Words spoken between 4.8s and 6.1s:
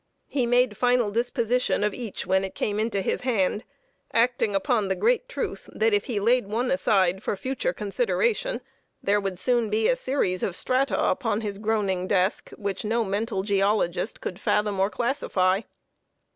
the great truth, that if